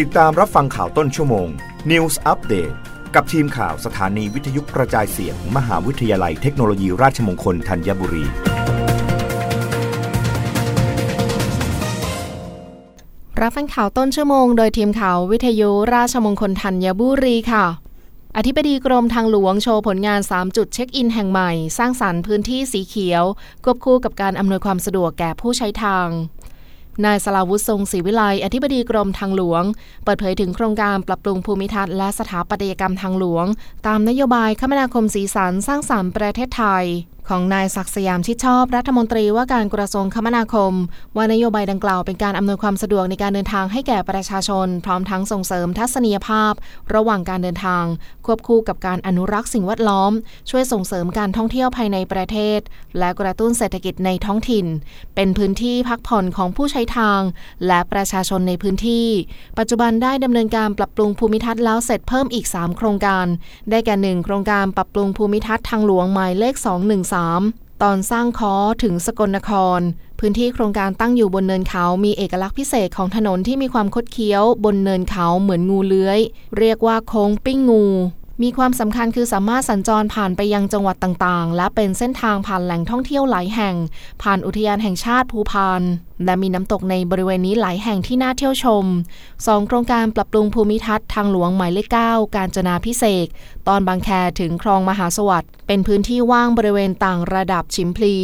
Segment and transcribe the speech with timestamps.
[0.00, 1.48] ติดตามรับฟังข่าวต้นชั่วโมง
[1.90, 2.74] News Update
[3.14, 8.24] กับทีมข่าวสถานีวิทยุกระจายเสียงมมหาวิทยาลัยเทคโนโลยีราชมงคลธัญบุรี
[13.40, 17.66] รับฟังข่าวต้นชั่วโมงโดยทีมข่าววิทยุราชมงคลธัญบุรีค่ะ
[18.36, 23.24] อธิบดีกรมทางหลวงโชว์ผลงาน 3 จุดเช็คอินแห่งใหม่ สร้างสรรค์พื้นที่สีเขียว
[23.64, 26.08] ควบคู่กับการอำนวยความสะดวกแก่ผู้ใช้ทาง
[27.04, 29.62] นายสลาวุฒิทรงศรีวิไลอธิบดีกรมทางหลวง
[30.04, 33.46] เปิดเผยถึงโครงการปรับปรุงภูมิทัศน์และสถาปัตยกรรมทางหลวง
[33.86, 36.86] ตามนโยบายคมนาคมสีสันสร้างสรรค์ประเทศไทย
[37.28, 40.72] ของนายศักดิ์สยามชิดชอบรัฐมนตรีว่าการกระทรวงคมนาคม
[41.16, 46.52] ว่านโยบายดังกล่าวเป็นการอำนวยความสะดวกในการเดินทางให้แก่ประชาชน พร้อมทั้งส่งเสริมทัศนียภาพ
[46.94, 47.84] ระหว่างการเดินทาง
[48.26, 50.12] ควบคู่กับการอนุรักษ์สิ่งแวดล้อม
[50.50, 52.60] ช่วยส่งเสริมการท่องเที่ยวภายในประเทศ
[52.98, 54.66] และกระตุ้นเศรษฐกิจในท้องถิ่น
[55.14, 57.20] เป็นพื้นที่พักผ่อนของผู้ใช้ทาง
[57.66, 59.06] และประชาชนในพื้นที่
[59.58, 63.26] ปัจจุบันได้ดำเนินการปรับปรุงภูมิทัศน์แล้วเสร็จเพิ่มอีก 3 โครงการ
[63.70, 66.54] ได้แก่หนึ่งโครงการปรับปรุงภูมิทัศน์ทางหลวงหมายเลข
[67.14, 69.80] 3 ตอนสร้างคอถึงสกลนคร
[70.18, 76.20] พื้นที่โครงการตั้งอยู่บนเนินเขา มีเอกลักษณ์พิเศษของถนนที่มีความคดเคี้ยว บนเนินเขาเหมือนงูเลื้อย
[76.58, 77.84] เรียกว่าโค้งปิ้งงู
[78.42, 83.74] มีความสำคัญคือสามารถสัญจรผ่านไปยังจังหวัดต่างๆ และเป็นเส้นทางผ่านแหล่งท่องเที่ยวหลายแห่ง
[84.22, 85.82] ผ่านอุทยานแห่งชาติภูพาน
[86.24, 88.84] และมีน้ำตกในบริเวณนี้หลายแห่งที่น่าเที่ยวชม
[89.26, 93.26] 2 โครงการปรับปรุงภูมิทัศน์ทางหลวงหมายเลข9การจนาพิเศษ
[93.68, 94.08] ตอนบางแค
[94.40, 98.16] ถึงคลองมหาสวัสดิ์เป็นพื้นที่ว่างบริเวณต่างระดับชิมพลี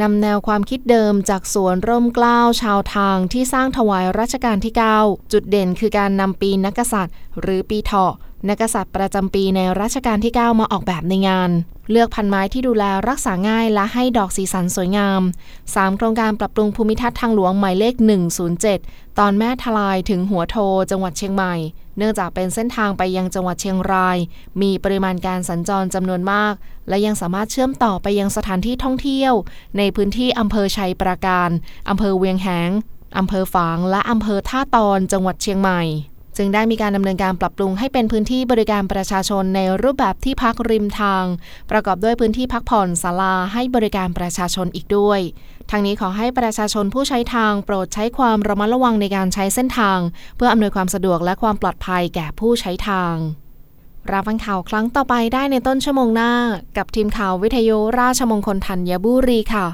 [0.00, 8.14] นำแนวความคิดเดิมจากสวนร่มเกล้าชาวทางที่สร้างถวายรัชกาลที่ 9 จุดเด่นคือการนำปีนักกษัตริย์ หรือปีเถาะ
[8.48, 11.50] นักษัตริย์ประจำปีในรัชกาลที่ 9 มาออกแบบในงาน
[11.90, 15.22] เลือกพันไม้ที่ดูแลรักษาง่ายและให้ดอกสีสันสวยงาม
[15.60, 17.94] 3 โครงการปรับปรุงภูมิทัศน์ทางหลวงหมายเลข
[18.56, 20.56] 107 ตอนแม่ทลายถึงหัวโท
[20.90, 21.54] จังหวัดเชียงใหม่
[21.98, 24.18] เนื่องจากเป็นเส้นทางไปยังจังหวัดเชียงราย
[24.62, 26.54] มีปริมาณการสัญจรจำนวนมาก
[26.88, 29.32] และยังสามารถเชื่อมต่อไปยังสถานที่ท่องเที่ยว
[29.78, 31.50] ในพื้นที่อำเภอชัยปราการ
[31.88, 32.70] อำเภอเวียงแหง
[33.18, 35.82] อำเภอฝาง และอำเภอท่าตอนจังหวัดเชียงใหม่
[36.36, 41.24] จึงได้มีการดำเนินการปรับปรุงให้เป็นพื้นที่บริการประชาชนในรูปแบบที่พักริมทาง
[41.70, 45.20] ประกอบด้วยพื้นที่พักผ่อนศาลาให้บริการประชาชนอีกด้วย
[45.70, 49.98] ทางนี้ขอให้ประชาชนผู้ใช้ทางโปรดใช้ความระมัดระวังในการใช้เส้นทาง
[50.36, 53.14] เพื่ออำนวยความสะดวกและความปลอดภัยแก่ผู้ใช้ทาง
[54.12, 56.32] รับฟังข่าวครั้งต่อไปได้ในต้นชั่วโมงหน้า
[56.76, 59.66] กับทีมข่าววิทยุราชมงคลธัญบุรีค่ะ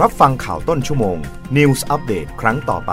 [0.00, 1.16] รับฟังข่าวต้นชั่วโมง
[1.56, 2.90] News Update ครั้งต่อไ